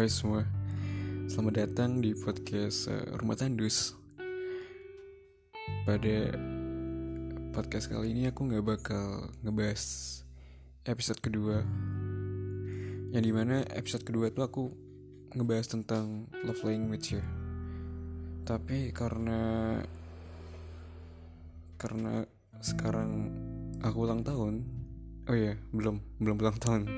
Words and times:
Hai 0.00 0.08
semua, 0.08 0.40
selamat 1.28 1.54
datang 1.60 2.00
di 2.00 2.16
podcast 2.16 2.88
uh, 2.88 3.20
Rumah 3.20 3.36
Tandus. 3.36 3.92
Pada 5.84 6.32
podcast 7.52 7.92
kali 7.92 8.16
ini 8.16 8.24
aku 8.24 8.48
nggak 8.48 8.64
bakal 8.64 9.28
ngebahas 9.44 9.84
episode 10.88 11.20
kedua, 11.20 11.60
yang 13.12 13.20
di 13.20 13.28
mana 13.28 13.60
episode 13.76 14.00
kedua 14.00 14.32
tuh 14.32 14.48
aku 14.48 14.62
ngebahas 15.36 15.68
tentang 15.68 16.32
love 16.48 16.64
language 16.64 17.20
ya. 17.20 17.24
Tapi 18.48 18.96
karena 18.96 19.76
karena 21.76 22.24
sekarang 22.64 23.28
aku 23.84 24.08
ulang 24.08 24.24
tahun, 24.24 24.64
oh 25.28 25.36
iya 25.36 25.60
belum 25.76 26.00
belum 26.24 26.40
ulang 26.40 26.56
tahun. 26.56 26.88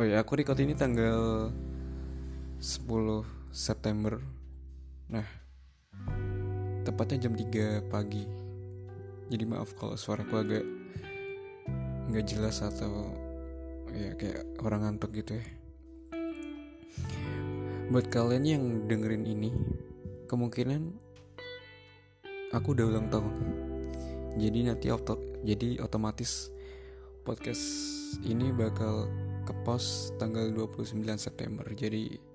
Oh 0.00 0.08
ya, 0.08 0.24
aku 0.24 0.40
record 0.40 0.56
ini 0.64 0.72
tanggal 0.72 1.52
10 2.64 2.88
September. 3.52 4.16
Nah 5.12 5.28
Tepatnya 6.80 7.28
jam 7.28 7.36
3 7.36 7.84
pagi. 7.92 8.24
Jadi 9.28 9.44
maaf 9.44 9.76
kalau 9.76 10.00
suaraku 10.00 10.40
agak 10.40 10.64
nggak 12.08 12.24
jelas 12.24 12.64
atau 12.64 13.12
Ya 13.92 14.16
kayak 14.16 14.64
orang 14.64 14.80
ngantuk 14.88 15.12
gitu 15.12 15.38
ya. 15.38 15.44
Buat 17.92 18.08
kalian 18.08 18.44
yang 18.48 18.64
dengerin 18.88 19.28
ini 19.28 19.52
Kemungkinan 20.24 20.88
Aku 22.56 22.72
udah 22.72 22.88
ulang 22.88 23.12
tahun. 23.12 23.34
Jadi 24.40 24.72
nanti 24.72 24.88
auto, 24.88 25.20
Jadi 25.44 25.78
otomatis 25.84 26.48
Podcast 27.28 27.60
ini 28.24 28.56
bakal 28.56 29.12
ke 29.44 29.52
post 29.68 30.16
tanggal 30.16 30.48
29 30.48 30.96
September. 31.20 31.68
Jadi 31.70 32.33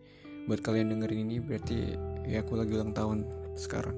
buat 0.49 0.65
kalian 0.65 0.89
dengerin 0.97 1.29
ini 1.29 1.37
berarti 1.37 1.93
ya 2.25 2.41
aku 2.41 2.57
lagi 2.57 2.73
ulang 2.73 2.89
tahun 2.89 3.21
sekarang. 3.53 3.93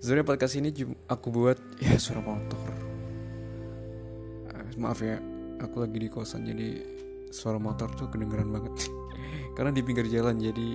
Sebenarnya 0.00 0.24
podcast 0.24 0.56
ini 0.56 0.72
aku 1.12 1.28
buat 1.28 1.60
ya 1.84 2.00
suara 2.00 2.24
motor. 2.24 2.72
Uh, 4.48 4.64
maaf 4.80 5.04
ya 5.04 5.20
aku 5.60 5.84
lagi 5.84 6.00
di 6.00 6.08
kosan 6.08 6.48
jadi 6.48 6.80
suara 7.28 7.60
motor 7.60 7.92
tuh 7.92 8.08
kedengeran 8.08 8.48
banget. 8.48 8.88
Karena 9.60 9.76
di 9.76 9.84
pinggir 9.84 10.08
jalan 10.08 10.40
jadi 10.40 10.68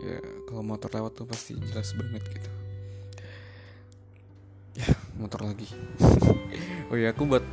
ya 0.00 0.16
kalau 0.48 0.64
motor 0.64 0.88
lewat 0.88 1.12
tuh 1.12 1.28
pasti 1.28 1.52
jelas 1.60 1.92
banget 1.92 2.24
gitu. 2.24 2.50
Ya 4.80 4.96
motor 5.20 5.44
lagi. 5.44 5.68
Oh 6.88 6.96
ya 6.96 7.12
aku 7.12 7.28
buat 7.28 7.44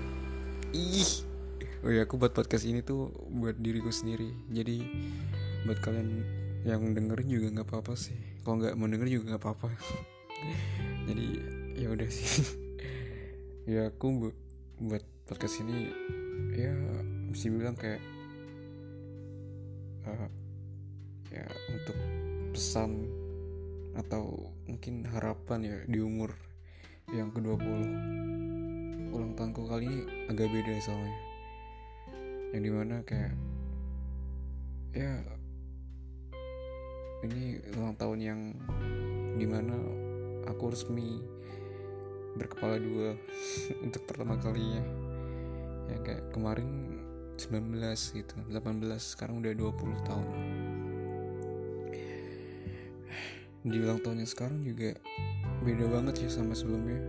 ih. 0.72 1.28
Oh 1.84 1.92
ya 1.92 2.08
aku 2.08 2.16
buat 2.16 2.32
podcast 2.32 2.64
ini 2.64 2.80
tuh 2.80 3.12
buat 3.36 3.60
diriku 3.60 3.92
sendiri. 3.92 4.32
Jadi 4.48 4.80
buat 5.66 5.82
kalian 5.82 6.22
yang 6.66 6.94
dengerin 6.94 7.30
juga 7.30 7.48
nggak 7.58 7.68
apa-apa 7.70 7.94
sih. 7.98 8.18
Kalau 8.46 8.62
nggak 8.62 8.78
mau 8.78 8.86
denger 8.90 9.10
juga 9.10 9.24
nggak 9.34 9.42
apa-apa. 9.42 9.68
Jadi 11.10 11.28
ya 11.78 11.88
udah 11.92 12.10
sih. 12.10 12.30
Ya 13.66 13.90
aku 13.90 14.08
bu 14.14 14.28
buat 14.78 15.02
podcast 15.26 15.58
ini 15.66 15.90
ya 16.54 16.70
bisa 17.34 17.50
bilang 17.50 17.74
kayak 17.74 17.98
uh, 20.06 20.30
ya 21.34 21.50
untuk 21.74 21.98
pesan 22.54 23.10
atau 23.98 24.54
mungkin 24.70 25.02
harapan 25.10 25.66
ya 25.66 25.78
di 25.90 25.98
umur 25.98 26.38
yang 27.10 27.34
ke-20 27.34 27.82
ulang 29.10 29.34
tahunku 29.34 29.66
kali 29.66 29.90
ini 29.90 30.00
agak 30.30 30.46
beda 30.46 30.74
soalnya. 30.86 31.18
Yang 32.54 32.62
di 32.62 32.72
mana 32.72 32.96
kayak 33.02 33.34
ya 34.94 35.26
ini 37.24 37.64
ulang 37.80 37.96
tahun 37.96 38.20
yang 38.20 38.42
di 39.36 39.48
mana 39.48 39.76
aku 40.50 40.72
resmi 40.72 41.20
berkepala 42.36 42.76
dua 42.80 43.16
untuk 43.86 44.04
pertama 44.04 44.36
kalinya. 44.42 44.84
Ya 45.86 45.98
kayak 46.02 46.34
kemarin 46.34 47.00
19 47.38 47.78
gitu 48.16 48.36
18 48.50 48.60
sekarang 49.00 49.40
udah 49.44 49.54
20 49.54 50.08
tahun. 50.08 50.28
Di 53.66 53.78
ulang 53.82 54.00
tahunnya 54.02 54.28
sekarang 54.28 54.66
juga 54.66 54.98
beda 55.62 55.86
banget 55.90 56.26
ya 56.26 56.30
sama 56.30 56.58
sebelumnya. 56.58 57.00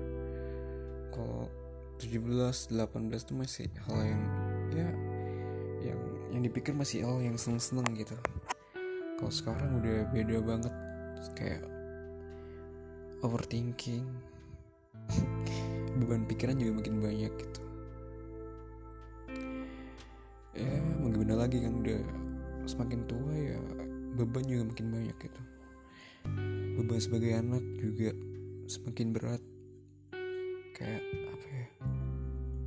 Kalau 1.11 1.49
17 1.97 2.77
18 2.77 3.29
tuh 3.29 3.37
masih 3.41 3.73
hal 3.89 3.99
yang 4.05 4.23
ya 4.77 4.89
yang 5.89 6.01
yang 6.37 6.43
dipikir 6.45 6.77
masih 6.77 7.07
hal 7.07 7.17
yang 7.25 7.41
seneng-seneng 7.41 7.87
gitu 7.97 8.17
kalau 9.17 9.33
sekarang 9.33 9.81
udah 9.81 10.09
beda 10.13 10.37
banget. 10.45 10.75
Kayak 11.33 11.65
overthinking. 13.25 14.05
Beban 16.01 16.29
pikiran 16.29 16.61
juga 16.61 16.73
makin 16.81 16.97
banyak 17.01 17.33
gitu. 17.33 17.63
Ya 20.57 20.73
mau 21.01 21.13
gimana 21.13 21.45
lagi 21.45 21.61
kan 21.61 21.85
udah 21.85 22.01
semakin 22.65 23.05
tua 23.05 23.33
ya 23.37 23.61
beban 24.17 24.45
juga 24.49 24.73
makin 24.73 24.87
banyak 24.93 25.17
gitu. 25.21 25.41
Beban 26.81 27.01
sebagai 27.01 27.33
anak 27.37 27.65
juga 27.81 28.13
semakin 28.69 29.07
berat. 29.13 29.43
Kayak 30.77 31.05
apa 31.33 31.49
ya? 31.49 31.67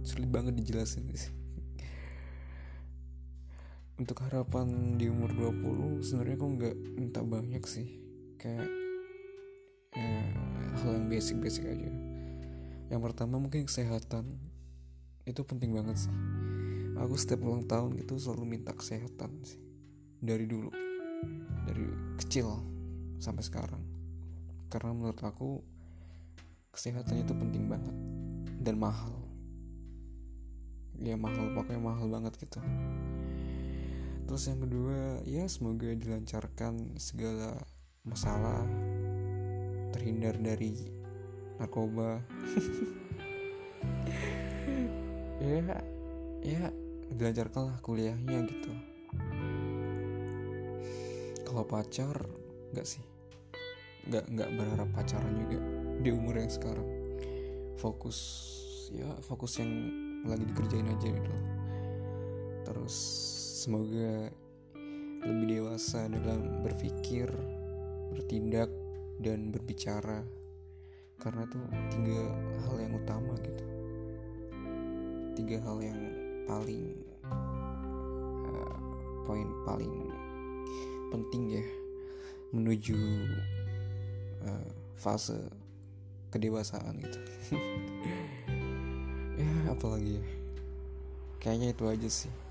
Sulit 0.01 0.29
banget 0.29 0.57
dijelasin 0.57 1.05
sih 1.13 1.38
untuk 3.99 4.23
harapan 4.23 4.95
di 4.95 5.11
umur 5.11 5.35
20 5.35 5.99
sebenarnya 5.99 6.35
aku 6.39 6.47
nggak 6.55 6.75
minta 6.95 7.19
banyak 7.19 7.63
sih. 7.67 7.99
Kayak 8.39 8.71
ya, 9.91 10.23
hal 10.79 10.91
yang 10.95 11.11
basic-basic 11.11 11.67
aja. 11.67 11.91
Yang 12.87 13.01
pertama 13.11 13.43
mungkin 13.43 13.67
kesehatan. 13.67 14.39
Itu 15.27 15.43
penting 15.43 15.75
banget 15.75 16.07
sih. 16.07 16.15
Aku 16.95 17.19
setiap 17.19 17.43
ulang 17.43 17.67
tahun 17.67 17.99
itu 17.99 18.15
selalu 18.15 18.47
minta 18.47 18.71
kesehatan 18.71 19.43
sih. 19.43 19.59
Dari 20.23 20.47
dulu. 20.47 20.71
Dari 21.67 22.15
kecil 22.23 22.47
sampai 23.19 23.43
sekarang. 23.43 23.83
Karena 24.71 24.95
menurut 24.95 25.19
aku 25.19 25.59
kesehatan 26.71 27.19
itu 27.19 27.35
penting 27.35 27.67
banget. 27.67 27.95
Dan 28.63 28.79
mahal. 28.79 29.11
Ya 31.03 31.19
mahal. 31.19 31.51
Pokoknya 31.51 31.83
mahal 31.83 32.07
banget 32.07 32.39
gitu 32.39 32.63
terus 34.29 34.45
yang 34.45 34.61
kedua 34.61 35.25
ya 35.25 35.49
semoga 35.49 35.89
dilancarkan 35.89 37.01
segala 37.01 37.57
masalah 38.05 38.61
terhindar 39.89 40.37
dari 40.37 40.85
narkoba. 41.57 42.21
Ya 45.39 45.63
ya 46.43 46.67
dilancarkan 47.15 47.71
lah 47.71 47.77
kuliahnya 47.79 48.43
gitu. 48.43 48.69
Kalau 51.47 51.63
pacar 51.63 52.27
nggak 52.75 52.83
sih. 52.83 52.99
Nggak 54.03 54.29
nggak 54.35 54.49
berharap 54.51 54.89
pacaran 54.91 55.31
juga 55.39 55.63
di 56.03 56.11
umur 56.11 56.43
yang 56.43 56.51
sekarang. 56.51 56.85
Fokus 57.79 58.19
ya 58.91 59.07
fokus 59.23 59.63
yang 59.63 59.71
lagi 60.27 60.43
dikerjain 60.43 60.91
aja 60.91 61.07
gitu. 61.07 61.33
Terus 62.67 62.97
Semoga 63.59 64.31
lebih 65.27 65.59
dewasa 65.59 66.07
dalam 66.07 66.63
berpikir, 66.63 67.27
bertindak, 68.07 68.71
dan 69.19 69.51
berbicara. 69.51 70.23
Karena 71.19 71.43
tuh 71.43 71.59
tiga 71.91 72.23
hal 72.63 72.75
yang 72.79 72.95
utama 72.95 73.35
gitu. 73.43 73.65
Tiga 75.35 75.59
hal 75.59 75.75
yang 75.83 75.99
paling 76.47 77.03
uh, 78.47 78.75
poin 79.27 79.51
paling 79.67 80.07
penting 81.11 81.59
ya 81.59 81.65
menuju 82.55 82.95
uh, 84.39 84.71
fase 84.95 85.35
kedewasaan 86.31 86.95
gitu. 86.95 87.19
ya 89.43 89.51
apalagi 89.67 90.15
ya. 90.15 90.25
Kayaknya 91.43 91.75
itu 91.75 91.83
aja 91.91 92.07
sih. 92.07 92.48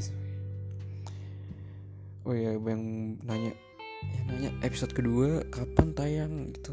Sih. 0.00 0.16
Oh 2.24 2.32
ya 2.32 2.56
yang 2.56 3.14
nanya 3.20 3.52
yang 4.16 4.24
nanya 4.32 4.50
episode 4.64 4.96
kedua 4.96 5.44
kapan 5.52 5.92
tayang 5.92 6.34
gitu. 6.56 6.72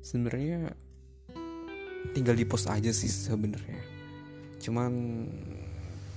Sebenarnya 0.00 0.72
tinggal 2.14 2.38
di 2.38 2.46
post 2.46 2.70
aja 2.70 2.94
sih 2.94 3.10
sebenarnya. 3.10 3.82
Cuman 4.62 4.92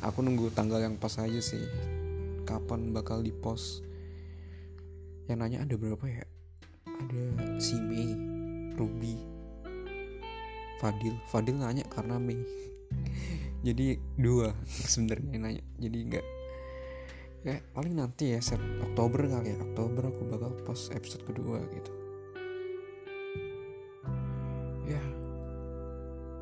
aku 0.06 0.22
nunggu 0.22 0.54
tanggal 0.54 0.80
yang 0.86 0.96
pas 1.02 1.18
aja 1.18 1.42
sih. 1.42 1.66
Kapan 2.46 2.94
bakal 2.94 3.26
di 3.26 3.34
post. 3.34 3.81
Yang 5.26 5.38
nanya 5.40 5.60
ada 5.66 5.76
berapa 5.80 6.06
ya? 6.06 6.26
Ada 6.86 7.24
si 7.58 7.80
Mei 7.80 8.14
Ruby 8.78 9.16
Fadil. 10.78 11.16
Fadil 11.31 11.58
nanya 11.58 11.88
karena 11.88 12.19
Mei 12.19 12.38
jadi 13.63 13.95
dua 14.19 14.51
sebenarnya 14.92 15.39
nanya. 15.39 15.63
Jadi 15.80 15.98
nggak 16.12 16.25
ya 17.44 17.60
paling 17.75 17.95
nanti 18.00 18.36
ya 18.36 18.39
set 18.44 18.60
Oktober 18.83 19.24
kali 19.24 19.56
ya. 19.56 19.57
Oktober 19.63 20.12
aku 20.12 20.21
bakal 20.27 20.51
post 20.68 20.92
episode 20.92 21.24
kedua 21.24 21.63
gitu. 21.71 21.92
Ya 24.83 25.01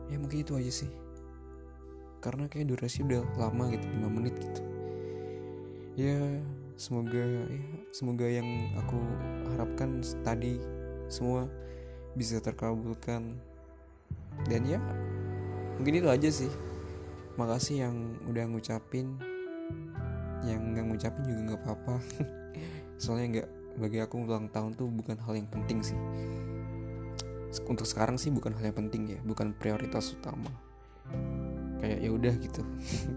ya 0.10 0.18
mungkin 0.18 0.42
itu 0.42 0.58
aja 0.58 0.74
sih. 0.74 0.92
Karena 2.22 2.50
kayak 2.50 2.74
durasi 2.74 3.06
udah 3.06 3.22
lama 3.38 3.70
gitu 3.70 3.86
5 3.86 4.18
menit 4.18 4.36
gitu. 4.42 4.62
Ya 5.94 6.18
semoga 6.78 7.22
ya 7.22 7.46
semoga 7.94 8.26
yang 8.26 8.74
aku 8.82 8.98
harapkan 9.54 10.02
tadi 10.26 10.58
semua 11.06 11.46
bisa 12.18 12.42
terkabulkan. 12.42 13.38
Dan 14.50 14.66
ya 14.66 14.82
mungkin 15.78 16.02
itu 16.02 16.10
aja 16.10 16.30
sih 16.30 16.50
makasih 17.42 17.90
yang 17.90 17.96
udah 18.30 18.46
ngucapin. 18.46 19.18
Yang 20.46 20.62
nggak 20.62 20.86
ngucapin 20.86 21.24
juga 21.26 21.42
nggak 21.50 21.60
apa-apa. 21.66 21.96
Soalnya 23.02 23.28
nggak 23.42 23.50
bagi 23.82 23.98
aku 24.04 24.22
ulang 24.28 24.52
tahun 24.54 24.78
tuh 24.78 24.86
bukan 24.94 25.18
hal 25.18 25.34
yang 25.34 25.50
penting 25.50 25.82
sih. 25.82 25.98
Untuk 27.66 27.90
sekarang 27.90 28.22
sih 28.22 28.30
bukan 28.30 28.54
hal 28.56 28.72
yang 28.72 28.78
penting 28.78 29.18
ya 29.18 29.20
bukan 29.26 29.58
prioritas 29.58 30.14
utama. 30.14 30.54
Kayak 31.82 32.00
ya 32.06 32.10
udah 32.14 32.34
gitu. 32.38 32.62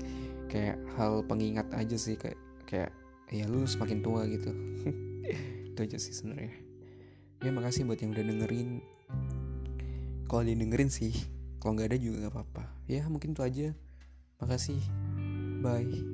Kayak 0.53 0.79
hal 0.95 1.27
pengingat 1.27 1.67
aja 1.75 1.99
sih 1.99 2.15
kayak 2.15 2.39
kayak 2.63 2.95
ya 3.27 3.51
lu 3.51 3.67
semakin 3.67 4.07
tua 4.07 4.23
gitu. 4.31 4.55
Itu 5.75 5.79
aja 5.83 5.99
sih 5.99 6.15
sebenarnya. 6.15 6.55
Ya 7.43 7.51
makasih 7.51 7.83
buat 7.83 7.99
yang 7.99 8.15
udah 8.15 8.23
dengerin. 8.23 8.79
Kalau 10.31 10.43
dengerin 10.47 10.91
sih 10.95 11.11
kalau 11.59 11.75
nggak 11.75 11.91
ada 11.91 11.99
juga 11.99 12.17
nggak 12.23 12.35
apa-apa. 12.39 12.65
Ya 12.87 13.03
mungkin 13.11 13.35
itu 13.35 13.43
aja 13.43 13.75
makasih. 14.45 14.81
Bye 15.65 16.14